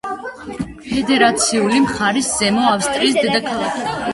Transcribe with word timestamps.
ფედერაციული 0.85 1.81
მხარის, 1.83 2.33
ზემო 2.41 2.67
ავსტრიის 2.73 3.21
დედაქალაქი. 3.23 3.89